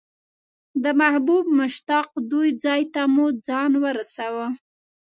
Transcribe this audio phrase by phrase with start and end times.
[0.83, 4.47] د محبوب مشتاق دوی ځای ته مو ځان ورساوه.